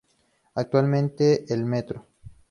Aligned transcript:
Actualmente, 0.55 1.45
el 1.53 1.63
Mtro. 1.63 2.07